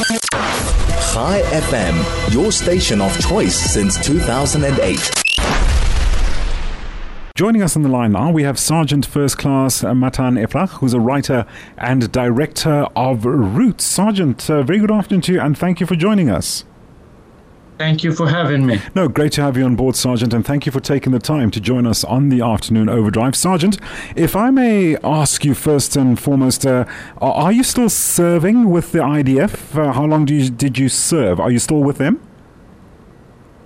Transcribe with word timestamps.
High 0.00 1.42
FM, 1.42 2.32
your 2.32 2.52
station 2.52 3.00
of 3.00 3.18
choice 3.20 3.56
since 3.56 3.98
2008. 4.04 5.10
Joining 7.34 7.62
us 7.62 7.74
on 7.74 7.82
the 7.82 7.88
line 7.88 8.12
now, 8.12 8.30
we 8.30 8.44
have 8.44 8.58
Sergeant 8.58 9.04
First 9.04 9.38
Class 9.38 9.82
uh, 9.82 9.94
Matan 9.94 10.34
Ifrach, 10.36 10.78
who's 10.78 10.94
a 10.94 11.00
writer 11.00 11.46
and 11.76 12.12
director 12.12 12.86
of 12.94 13.24
Roots. 13.24 13.84
Sergeant, 13.84 14.48
uh, 14.48 14.62
very 14.62 14.78
good 14.78 14.90
afternoon 14.92 15.20
to 15.22 15.32
you, 15.32 15.40
and 15.40 15.58
thank 15.58 15.80
you 15.80 15.86
for 15.86 15.96
joining 15.96 16.30
us. 16.30 16.64
Thank 17.78 18.02
you 18.02 18.12
for 18.12 18.28
having 18.28 18.66
me. 18.66 18.80
No, 18.96 19.06
great 19.06 19.32
to 19.32 19.42
have 19.42 19.56
you 19.56 19.64
on 19.64 19.76
board, 19.76 19.94
Sergeant, 19.94 20.34
and 20.34 20.44
thank 20.44 20.66
you 20.66 20.72
for 20.72 20.80
taking 20.80 21.12
the 21.12 21.20
time 21.20 21.52
to 21.52 21.60
join 21.60 21.86
us 21.86 22.02
on 22.02 22.28
the 22.28 22.40
afternoon 22.40 22.88
overdrive. 22.88 23.36
Sergeant, 23.36 23.78
if 24.16 24.34
I 24.34 24.50
may 24.50 24.96
ask 25.04 25.44
you 25.44 25.54
first 25.54 25.94
and 25.94 26.18
foremost, 26.18 26.66
uh, 26.66 26.84
are 27.18 27.52
you 27.52 27.62
still 27.62 27.88
serving 27.88 28.68
with 28.68 28.90
the 28.90 28.98
IDF? 28.98 29.78
Uh, 29.78 29.92
how 29.92 30.04
long 30.04 30.24
do 30.24 30.34
you, 30.34 30.50
did 30.50 30.76
you 30.76 30.88
serve? 30.88 31.38
Are 31.38 31.52
you 31.52 31.60
still 31.60 31.84
with 31.84 31.98
them? 31.98 32.20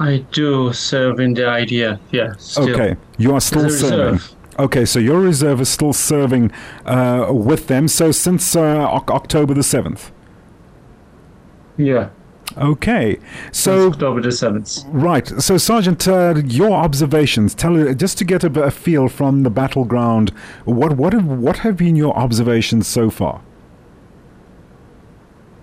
I 0.00 0.24
do 0.32 0.72
serve 0.72 1.20
in 1.20 1.34
the 1.34 1.42
IDF, 1.42 2.00
yeah. 2.10 2.32
Still. 2.38 2.70
Okay, 2.70 2.96
you 3.16 3.32
are 3.32 3.40
still 3.40 3.70
serving. 3.70 4.14
Reserve. 4.14 4.36
Okay, 4.58 4.84
so 4.84 4.98
your 4.98 5.20
reserve 5.20 5.60
is 5.60 5.68
still 5.68 5.92
serving 5.92 6.50
uh, 6.84 7.28
with 7.30 7.68
them. 7.68 7.86
So 7.86 8.10
since 8.10 8.56
uh, 8.56 8.60
October 8.60 9.54
the 9.54 9.62
seventh. 9.62 10.10
Yeah. 11.76 12.10
Okay, 12.58 13.18
so 13.52 13.88
October 13.88 14.20
the 14.20 14.32
seventh. 14.32 14.84
Right. 14.88 15.26
So, 15.40 15.56
Sergeant, 15.56 16.06
uh, 16.08 16.34
your 16.44 16.72
observations. 16.72 17.54
Tell 17.54 17.94
just 17.94 18.18
to 18.18 18.24
get 18.24 18.42
a, 18.42 18.62
a, 18.62 18.70
feel 18.70 19.08
from 19.08 19.44
the 19.44 19.50
battleground. 19.50 20.30
What 20.64 20.96
what 20.96 21.12
have, 21.12 21.26
what 21.26 21.58
have 21.58 21.76
been 21.76 21.96
your 21.96 22.16
observations 22.16 22.88
so 22.88 23.10
far? 23.10 23.40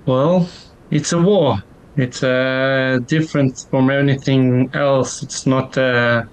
Well, 0.05 0.47
it's 0.89 1.11
a 1.11 1.21
war. 1.21 1.61
It's 1.97 2.23
uh, 2.23 2.99
different 3.07 3.65
from 3.69 3.89
anything 3.89 4.69
else. 4.73 5.23
It's 5.23 5.45
not. 5.45 5.77
Uh, 5.77 6.23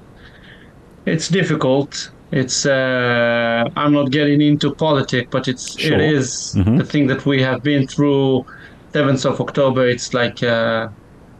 it's 1.07 1.29
difficult. 1.29 2.11
It's. 2.31 2.65
Uh, 2.65 3.69
I'm 3.77 3.93
not 3.93 4.11
getting 4.11 4.41
into 4.41 4.73
politics, 4.73 5.29
but 5.31 5.49
it's. 5.49 5.79
Sure. 5.79 5.95
It 5.95 6.13
is 6.13 6.55
mm-hmm. 6.57 6.77
the 6.77 6.85
thing 6.85 7.09
that 7.09 7.27
we 7.27 7.43
have 7.43 7.63
been 7.63 7.89
through 7.89 8.47
7th 8.95 9.25
of 9.25 9.41
October, 9.41 9.89
it's 9.89 10.15
like 10.15 10.43
uh, 10.43 10.89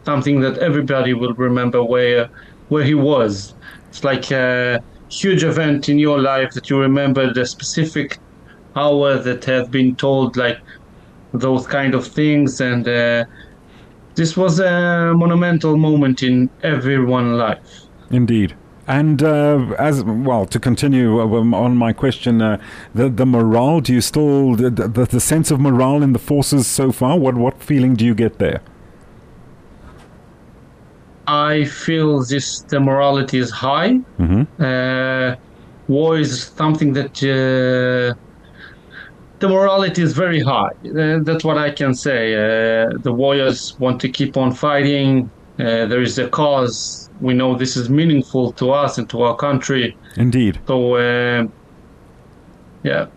something 0.03 0.41
that 0.41 0.57
everybody 0.57 1.13
will 1.13 1.33
remember 1.33 1.81
where 1.83 2.29
where 2.67 2.83
he 2.83 2.95
was. 2.95 3.53
It's 3.89 4.03
like 4.03 4.29
a 4.31 4.83
huge 5.09 5.43
event 5.43 5.87
in 5.87 5.97
your 5.97 6.19
life 6.19 6.51
that 6.53 6.69
you 6.69 6.77
remember 6.79 7.33
the 7.33 7.45
specific 7.45 8.19
hour 8.75 9.17
that 9.19 9.45
have 9.45 9.71
been 9.71 9.95
told 9.95 10.35
like 10.35 10.59
those 11.33 11.65
kind 11.67 11.93
of 11.95 12.05
things 12.05 12.59
and 12.59 12.87
uh, 12.87 13.23
this 14.15 14.35
was 14.35 14.59
a 14.59 15.13
monumental 15.15 15.77
moment 15.77 16.23
in 16.23 16.49
everyone's 16.63 17.37
life. 17.37 17.83
Indeed. 18.09 18.55
And 18.87 19.23
uh, 19.23 19.75
as 19.79 20.03
well, 20.03 20.45
to 20.45 20.59
continue 20.59 21.19
uh, 21.19 21.39
um, 21.39 21.53
on 21.55 21.75
my 21.75 21.91
question, 21.91 22.41
uh, 22.41 22.61
the 22.93 23.09
the 23.09 23.25
morale. 23.25 23.81
Do 23.81 23.93
you 23.93 24.01
still 24.01 24.55
the, 24.55 24.69
the, 24.69 25.05
the 25.05 25.19
sense 25.19 25.49
of 25.49 25.59
morale 25.59 26.03
in 26.03 26.13
the 26.13 26.19
forces 26.19 26.67
so 26.67 26.91
far? 26.91 27.17
What 27.17 27.35
what 27.35 27.63
feeling 27.63 27.95
do 27.95 28.05
you 28.05 28.13
get 28.13 28.37
there? 28.37 28.61
I 31.27 31.65
feel 31.65 32.23
this 32.23 32.61
the 32.61 32.79
morality 32.79 33.39
is 33.39 33.49
high. 33.49 33.99
Mm-hmm. 34.19 34.63
Uh, 34.63 35.35
war 35.87 36.19
is 36.19 36.43
something 36.43 36.93
that 36.93 37.23
uh, 37.23 38.13
the 39.39 39.49
morality 39.49 40.03
is 40.03 40.13
very 40.13 40.41
high. 40.41 40.73
Uh, 40.85 41.19
that's 41.23 41.43
what 41.43 41.57
I 41.57 41.71
can 41.71 41.95
say. 41.95 42.33
the 43.01 43.11
warriors 43.11 43.79
want 43.79 43.99
to 44.01 44.09
keep 44.09 44.37
on 44.37 44.53
fighting. 44.53 45.31
There 45.57 46.01
is 46.01 46.17
a 46.19 46.27
cause 46.29 47.09
we 47.21 47.33
know 47.33 47.55
this 47.55 47.77
is 47.77 47.89
meaningful 47.89 48.51
to 48.53 48.71
us 48.71 48.97
and 48.97 49.09
to 49.09 49.21
our 49.21 49.35
country. 49.35 49.97
Indeed. 50.17 50.59
So, 50.67 50.95
uh, 50.95 51.47
yeah. 52.83 53.07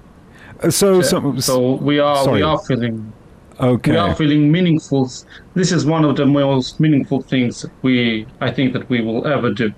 Uh, 0.62 0.70
so, 0.70 1.02
so, 1.02 1.38
so 1.38 1.74
we 1.74 1.98
are 1.98 2.24
sorry. 2.24 2.38
we 2.38 2.42
are 2.42 2.58
feeling 2.58 3.12
okay. 3.60 3.92
We 3.92 3.96
are 3.96 4.14
feeling 4.14 4.50
meaningful. 4.50 5.10
This 5.54 5.72
is 5.72 5.86
one 5.86 6.04
of 6.04 6.16
the 6.16 6.26
most 6.26 6.80
meaningful 6.80 7.22
things 7.22 7.64
we 7.82 8.26
I 8.40 8.50
think 8.50 8.72
that 8.72 8.88
we 8.88 9.00
will 9.00 9.26
ever 9.26 9.52
do. 9.52 9.72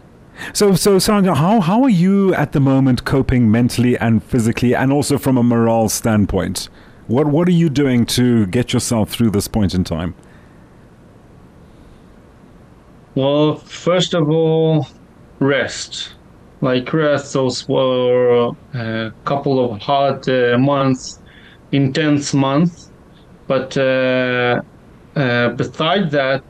So, 0.55 0.75
so 0.75 0.99
Sandra, 0.99 1.35
how 1.35 1.61
how 1.61 1.83
are 1.83 1.91
you 1.91 2.35
at 2.35 2.53
the 2.53 2.61
moment 2.61 3.05
coping 3.05 3.51
mentally 3.51 3.99
and 3.99 4.23
physically, 4.23 4.75
and 4.75 4.93
also 4.93 5.19
from 5.19 5.37
a 5.37 5.43
morale 5.43 5.89
standpoint? 5.89 6.69
What 7.09 7.27
what 7.27 7.49
are 7.49 7.53
you 7.53 7.69
doing 7.69 8.07
to 8.07 8.47
get 8.47 8.73
yourself 8.73 9.11
through 9.11 9.31
this 9.31 9.49
point 9.49 9.75
in 9.75 9.85
time? 9.85 10.15
Well, 13.15 13.57
first 13.57 14.15
of 14.15 14.31
all, 14.31 14.87
rest. 15.41 16.15
Like 16.61 16.93
rest, 16.93 17.33
those 17.33 17.67
were 17.69 18.53
a 18.75 19.13
couple 19.25 19.65
of 19.65 19.81
hard 19.81 20.29
uh, 20.29 20.59
months, 20.59 21.21
intense 21.73 22.35
months. 22.35 22.91
But 23.47 23.77
uh, 23.77 24.61
uh, 25.17 25.49
beside 25.51 26.11
that, 26.13 26.45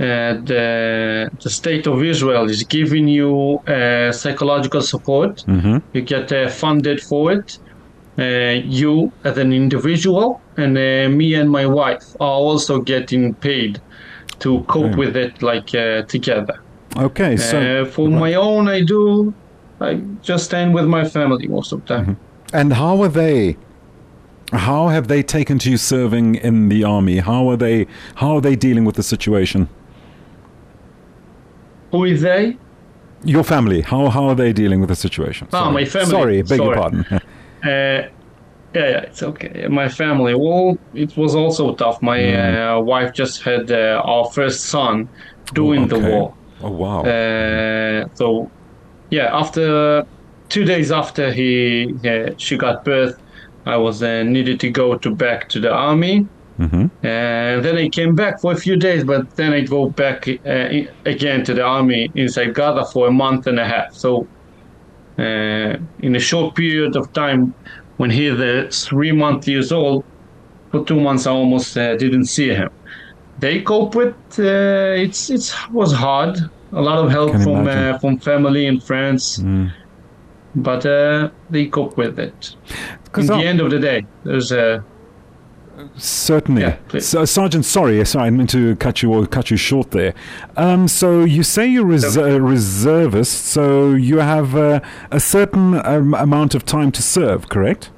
uh, 0.00 0.40
the, 0.50 1.30
the 1.40 1.50
state 1.50 1.86
of 1.86 2.02
Israel 2.02 2.50
is 2.50 2.64
giving 2.64 3.06
you 3.06 3.60
uh, 3.68 4.10
psychological 4.10 4.82
support. 4.82 5.44
Mm-hmm. 5.46 5.78
You 5.92 6.02
get 6.02 6.32
uh, 6.32 6.48
funded 6.48 7.00
for 7.00 7.30
it. 7.30 7.58
you, 8.16 9.12
as 9.24 9.38
an 9.38 9.52
individual, 9.52 10.40
and 10.56 10.74
me 11.18 11.34
and 11.34 11.48
my 11.50 11.66
wife 11.66 12.04
are 12.20 12.38
also 12.48 12.80
getting 12.80 13.34
paid 13.34 13.80
to 14.40 14.62
cope 14.64 14.92
mm. 14.92 14.96
with 14.96 15.16
it 15.16 15.42
like 15.42 15.74
uh, 15.74 16.02
together. 16.02 16.60
Okay, 16.96 17.36
so 17.36 17.60
uh, 17.60 17.84
for 17.84 18.08
right. 18.08 18.18
my 18.18 18.34
own, 18.34 18.68
I 18.68 18.82
do. 18.82 19.34
I 19.80 19.94
just 20.22 20.44
stand 20.44 20.74
with 20.74 20.86
my 20.86 21.04
family 21.04 21.48
most 21.48 21.72
of 21.72 21.80
the 21.84 21.94
time. 21.94 22.06
Mm-hmm. 22.06 22.56
And 22.56 22.72
how 22.74 23.02
are 23.02 23.08
they? 23.08 23.56
How 24.52 24.88
have 24.88 25.08
they 25.08 25.22
taken 25.22 25.58
to 25.60 25.70
you 25.70 25.76
serving 25.76 26.36
in 26.36 26.68
the 26.68 26.84
army? 26.84 27.18
How 27.18 27.48
are 27.50 27.56
they? 27.56 27.86
How 28.16 28.36
are 28.36 28.40
they 28.40 28.54
dealing 28.54 28.84
with 28.84 28.94
the 28.94 29.02
situation? 29.02 29.68
Who 31.90 32.04
is 32.04 32.22
they? 32.22 32.56
Your 33.24 33.42
family. 33.42 33.80
How 33.80 34.08
how 34.08 34.28
are 34.28 34.34
they 34.34 34.52
dealing 34.52 34.80
with 34.80 34.90
the 34.90 34.96
situation? 34.96 35.48
Oh, 35.52 35.70
my 35.70 35.84
family. 35.84 36.10
Sorry, 36.10 36.42
beg 36.42 36.58
Sorry. 36.58 36.64
your 36.64 36.74
pardon. 36.74 37.04
uh, 37.64 38.08
yeah, 38.74 38.88
yeah, 38.88 39.00
it's 39.00 39.22
okay. 39.22 39.68
My 39.68 39.88
family, 39.88 40.34
well, 40.34 40.76
it 40.94 41.16
was 41.16 41.34
also 41.34 41.74
tough. 41.74 42.02
My 42.02 42.18
mm. 42.18 42.78
uh, 42.78 42.80
wife 42.80 43.12
just 43.12 43.42
had 43.42 43.70
uh, 43.70 44.02
our 44.04 44.24
first 44.32 44.66
son 44.66 45.08
during 45.52 45.82
oh, 45.82 45.96
okay. 45.96 46.00
the 46.00 46.10
war. 46.10 46.34
Oh 46.62 46.70
wow! 46.70 47.02
Uh, 47.02 48.08
so, 48.14 48.50
yeah, 49.10 49.36
after 49.36 50.06
two 50.48 50.64
days 50.64 50.90
after 50.90 51.32
he 51.32 51.94
she 52.36 52.56
got 52.56 52.84
birth, 52.84 53.20
I 53.66 53.76
was 53.76 54.02
uh, 54.02 54.22
needed 54.22 54.60
to 54.60 54.70
go 54.70 54.96
to 54.98 55.14
back 55.14 55.48
to 55.50 55.60
the 55.60 55.72
army. 55.72 56.26
Mm-hmm. 56.58 57.04
And 57.04 57.64
then 57.64 57.76
I 57.76 57.88
came 57.88 58.14
back 58.14 58.40
for 58.40 58.52
a 58.52 58.56
few 58.56 58.76
days, 58.76 59.02
but 59.02 59.34
then 59.36 59.52
I 59.52 59.62
go 59.62 59.88
back 59.88 60.28
uh, 60.28 60.68
again 61.04 61.44
to 61.44 61.54
the 61.54 61.62
army 61.62 62.10
inside 62.14 62.54
Gaza 62.54 62.84
for 62.84 63.08
a 63.08 63.10
month 63.10 63.46
and 63.48 63.58
a 63.58 63.66
half. 63.66 63.92
So, 63.92 64.28
uh, 65.18 65.76
in 65.98 66.14
a 66.14 66.20
short 66.20 66.54
period 66.54 66.94
of 66.96 67.12
time, 67.12 67.54
when 67.96 68.10
he 68.10 68.30
was 68.30 68.86
three 68.86 69.12
months 69.12 69.48
years 69.48 69.72
old, 69.72 70.04
for 70.70 70.84
two 70.84 71.00
months 71.00 71.26
I 71.26 71.30
almost 71.30 71.76
uh, 71.76 71.96
didn't 71.96 72.26
see 72.26 72.48
him. 72.48 72.70
They 73.38 73.62
cope 73.62 73.94
with 73.94 74.14
uh, 74.38 75.02
it's 75.04 75.30
it 75.30 75.54
was 75.72 75.92
hard. 75.92 76.38
A 76.72 76.80
lot 76.80 76.98
of 77.04 77.10
help 77.10 77.32
from 77.42 77.68
uh, 77.68 77.98
from 77.98 78.18
family 78.18 78.66
and 78.66 78.82
friends, 78.82 79.38
mm. 79.38 79.72
but 80.56 80.84
uh, 80.84 81.30
they 81.50 81.66
cope 81.66 81.96
with 81.96 82.18
it. 82.18 82.56
In 83.16 83.26
the 83.26 83.34
end 83.34 83.60
of 83.60 83.70
the 83.70 83.78
day, 83.78 84.06
there's 84.24 84.50
a 84.50 84.84
Certainly. 85.96 86.62
Yeah, 86.62 86.76
so, 86.98 87.24
Sergeant, 87.24 87.64
sorry, 87.64 88.04
sorry, 88.04 88.26
I 88.26 88.30
meant 88.30 88.50
to 88.50 88.76
cut 88.76 89.02
you 89.02 89.12
or 89.12 89.26
cut 89.26 89.50
you 89.50 89.56
short 89.56 89.90
there. 89.90 90.14
Um, 90.56 90.88
so 90.88 91.24
you 91.24 91.42
say 91.42 91.66
you're 91.66 91.84
res- 91.84 92.16
a 92.16 92.40
reservist, 92.40 93.46
so 93.46 93.92
you 93.92 94.18
have 94.18 94.54
uh, 94.54 94.80
a 95.10 95.20
certain 95.20 95.84
um, 95.84 96.14
amount 96.14 96.54
of 96.54 96.64
time 96.64 96.92
to 96.92 97.02
serve, 97.02 97.48
correct? 97.48 97.90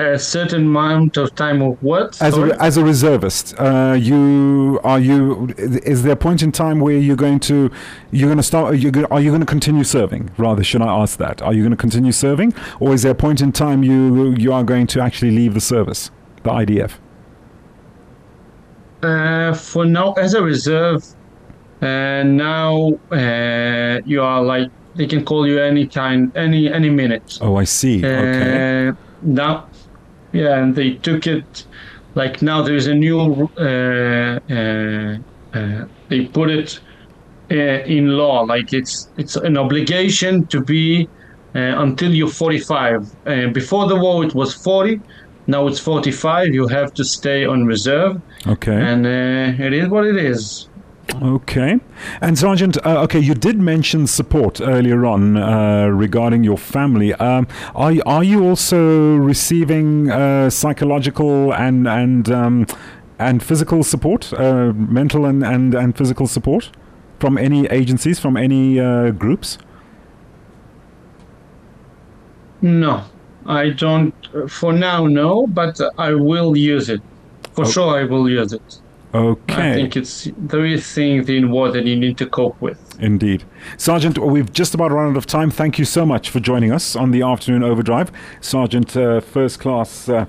A 0.00 0.18
certain 0.18 0.66
amount 0.66 1.16
of 1.16 1.34
time 1.34 1.62
of 1.62 1.82
what? 1.82 2.20
As 2.20 2.36
a, 2.36 2.62
as 2.62 2.76
a 2.76 2.84
reservist, 2.84 3.54
uh, 3.58 3.96
you 3.98 4.80
are 4.84 4.98
you. 4.98 5.52
Is 5.56 6.02
there 6.02 6.12
a 6.12 6.16
point 6.16 6.42
in 6.42 6.52
time 6.52 6.80
where 6.80 6.96
you're 6.96 7.16
going 7.16 7.40
to 7.40 7.70
you're 8.10 8.28
going 8.28 8.36
to 8.36 8.42
start? 8.42 8.72
Are 8.72 8.76
you, 8.76 9.06
are 9.10 9.20
you 9.20 9.30
going 9.30 9.40
to 9.40 9.46
continue 9.46 9.84
serving? 9.84 10.30
Rather, 10.38 10.64
should 10.64 10.82
I 10.82 10.88
ask 11.02 11.18
that? 11.18 11.42
Are 11.42 11.52
you 11.52 11.62
going 11.62 11.70
to 11.70 11.76
continue 11.76 12.12
serving, 12.12 12.54
or 12.80 12.94
is 12.94 13.02
there 13.02 13.12
a 13.12 13.14
point 13.14 13.40
in 13.40 13.52
time 13.52 13.82
you 13.82 14.34
you 14.36 14.52
are 14.52 14.64
going 14.64 14.86
to 14.88 15.00
actually 15.00 15.30
leave 15.30 15.54
the 15.54 15.60
service, 15.60 16.10
the 16.42 16.50
IDF? 16.50 16.98
Uh, 19.02 19.54
for 19.54 19.86
now, 19.86 20.12
as 20.14 20.34
a 20.34 20.42
reserve, 20.42 21.04
and 21.80 22.40
uh, 22.40 22.44
now 22.44 22.92
uh, 23.10 24.00
you 24.04 24.20
are 24.22 24.42
like 24.42 24.70
they 24.94 25.06
can 25.06 25.24
call 25.24 25.46
you 25.46 25.58
any 25.58 25.86
time, 25.86 26.32
any 26.34 26.70
any 26.70 26.90
minute. 26.90 27.38
Oh, 27.40 27.56
I 27.56 27.64
see. 27.64 28.04
Uh, 28.04 28.08
okay. 28.08 28.92
Now 29.22 29.68
yeah, 30.32 30.58
and 30.58 30.74
they 30.74 30.94
took 30.94 31.26
it 31.26 31.66
like 32.14 32.42
now 32.42 32.62
there 32.62 32.74
is 32.74 32.86
a 32.86 32.94
new 32.94 33.48
uh, 33.58 34.38
uh, 34.50 35.18
uh, 35.54 35.84
they 36.08 36.26
put 36.26 36.50
it 36.50 36.80
uh, 37.50 37.54
in 37.54 38.08
law 38.08 38.40
like 38.42 38.72
it's 38.72 39.10
it's 39.16 39.36
an 39.36 39.56
obligation 39.56 40.46
to 40.46 40.60
be 40.60 41.08
uh, 41.54 41.58
until 41.58 42.12
you're 42.14 42.28
45 42.28 43.10
uh, 43.26 43.48
before 43.48 43.88
the 43.88 43.96
war 43.96 44.24
it 44.24 44.34
was 44.34 44.54
40 44.54 45.00
now 45.46 45.66
it's 45.66 45.80
45 45.80 46.54
you 46.54 46.68
have 46.68 46.94
to 46.94 47.04
stay 47.04 47.44
on 47.44 47.66
reserve. 47.66 48.20
Okay. 48.46 48.72
and 48.72 49.04
it 49.06 49.72
is 49.72 49.88
what 49.88 50.06
it 50.06 50.16
is 50.16 50.69
Okay. 51.22 51.78
And 52.22 52.38
Sergeant, 52.38 52.78
uh, 52.86 53.02
okay, 53.02 53.18
you 53.18 53.34
did 53.34 53.58
mention 53.58 54.06
support 54.06 54.60
earlier 54.60 55.04
on 55.04 55.36
uh, 55.36 55.86
regarding 55.86 56.44
your 56.44 56.56
family. 56.56 57.12
Um, 57.14 57.46
are 57.74 57.92
are 58.06 58.24
you 58.24 58.42
also 58.48 59.16
receiving 59.16 60.10
uh, 60.10 60.48
psychological 60.48 61.52
and 61.52 61.86
and 61.86 62.30
um, 62.30 62.66
and 63.18 63.42
physical 63.42 63.82
support, 63.82 64.32
uh, 64.32 64.72
mental 64.74 65.26
and, 65.26 65.44
and 65.44 65.74
and 65.74 65.94
physical 65.94 66.26
support 66.26 66.70
from 67.18 67.36
any 67.36 67.66
agencies, 67.66 68.18
from 68.18 68.36
any 68.36 68.80
uh, 68.80 69.10
groups? 69.10 69.58
no 72.62 73.02
i 73.46 73.70
don't 73.70 74.12
for 74.50 74.70
now 74.70 75.06
no 75.06 75.46
but 75.46 75.80
i 75.96 76.12
will 76.12 76.54
use 76.56 76.90
it 76.90 77.00
for 77.54 77.64
Oh. 77.64 77.70
sure 77.70 77.96
i 77.98 78.04
will 78.04 78.28
use 78.28 78.52
it 78.52 78.80
Okay. 79.12 79.72
I 79.72 79.74
think 79.74 79.96
it's 79.96 80.28
there 80.36 80.64
is 80.64 80.86
things 80.86 81.28
in 81.28 81.50
war 81.50 81.72
that 81.72 81.84
you 81.84 81.96
need 81.96 82.16
to 82.18 82.26
cope 82.26 82.60
with. 82.60 82.78
Indeed. 83.00 83.44
Sergeant, 83.76 84.18
we've 84.18 84.52
just 84.52 84.74
about 84.74 84.92
run 84.92 85.10
out 85.10 85.16
of 85.16 85.26
time. 85.26 85.50
Thank 85.50 85.78
you 85.78 85.84
so 85.84 86.06
much 86.06 86.30
for 86.30 86.38
joining 86.38 86.70
us 86.70 86.94
on 86.94 87.10
the 87.10 87.22
afternoon 87.22 87.64
overdrive. 87.64 88.12
Sergeant 88.40 88.96
uh, 88.96 89.20
First 89.20 89.58
Class. 89.58 90.08
Uh, 90.08 90.26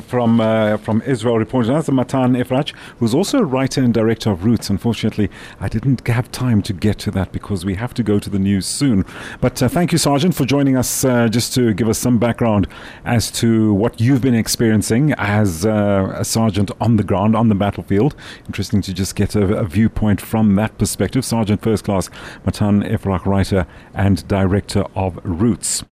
from 0.00 0.40
uh, 0.40 0.76
from 0.78 1.02
Israel 1.02 1.38
reporting 1.38 1.74
us, 1.74 1.88
Matan 1.90 2.34
Ifrach, 2.34 2.74
who's 2.98 3.14
also 3.14 3.38
a 3.38 3.44
writer 3.44 3.82
and 3.82 3.94
director 3.94 4.30
of 4.30 4.44
Roots. 4.44 4.70
Unfortunately, 4.70 5.30
I 5.60 5.68
didn't 5.68 6.06
have 6.06 6.30
time 6.30 6.62
to 6.62 6.72
get 6.72 6.98
to 7.00 7.10
that 7.12 7.32
because 7.32 7.64
we 7.64 7.74
have 7.74 7.94
to 7.94 8.02
go 8.02 8.18
to 8.18 8.30
the 8.30 8.38
news 8.38 8.66
soon. 8.66 9.04
But 9.40 9.62
uh, 9.62 9.68
thank 9.68 9.92
you, 9.92 9.98
Sergeant, 9.98 10.34
for 10.34 10.44
joining 10.44 10.76
us 10.76 11.04
uh, 11.04 11.28
just 11.28 11.54
to 11.54 11.72
give 11.74 11.88
us 11.88 11.98
some 11.98 12.18
background 12.18 12.66
as 13.04 13.30
to 13.32 13.72
what 13.74 14.00
you've 14.00 14.20
been 14.20 14.34
experiencing 14.34 15.14
as 15.18 15.64
uh, 15.64 16.14
a 16.14 16.24
sergeant 16.24 16.70
on 16.80 16.96
the 16.96 17.04
ground, 17.04 17.34
on 17.34 17.48
the 17.48 17.54
battlefield. 17.54 18.14
Interesting 18.46 18.82
to 18.82 18.92
just 18.92 19.16
get 19.16 19.34
a, 19.34 19.56
a 19.56 19.64
viewpoint 19.64 20.20
from 20.20 20.56
that 20.56 20.76
perspective. 20.78 21.24
Sergeant 21.24 21.62
First 21.62 21.84
Class 21.84 22.10
Matan 22.44 22.82
Ifrach, 22.82 23.24
writer 23.24 23.66
and 23.94 24.26
director 24.28 24.84
of 24.94 25.18
Roots. 25.24 25.80